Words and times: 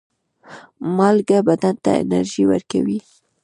مالګه 0.97 1.39
بدن 1.47 1.75
ته 1.83 1.91
انرژي 2.03 2.43
ورکوي. 2.47 2.99